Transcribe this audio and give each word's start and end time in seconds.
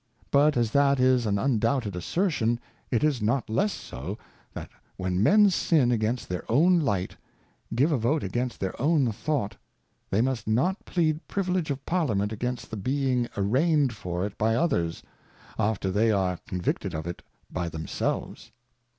But 0.31 0.57
as 0.57 0.71
that 0.71 0.99
is 0.99 1.27
an 1.27 1.37
undoubted 1.37 1.95
Assertion, 1.95 2.59
it 2.89 3.03
is 3.03 3.21
not 3.21 3.47
less 3.47 3.71
so. 3.71 4.17
That 4.55 4.71
when 4.97 5.21
Men 5.21 5.51
Sin 5.51 5.91
against 5.91 6.27
their 6.27 6.43
own 6.51 6.79
Light, 6.79 7.15
give 7.75 7.91
a 7.91 7.99
Vote 7.99 8.23
against 8.23 8.59
their 8.59 8.73
own 8.81 9.11
Thought, 9.11 9.57
they 10.09 10.19
must 10.19 10.47
not 10.47 10.85
plead 10.85 11.27
Privilege 11.27 11.69
of 11.69 11.85
Parliament 11.85 12.31
against 12.33 12.71
the 12.71 12.77
being 12.77 13.29
arraigned 13.37 13.93
for 13.93 14.25
it 14.25 14.35
by 14.39 14.55
others, 14.55 15.03
after 15.59 15.91
they 15.91 16.09
are 16.11 16.39
Con 16.49 16.61
victed 16.61 16.95
of 16.97 17.05
it 17.05 17.21
by 17.51 17.69
themselves. 17.69 18.51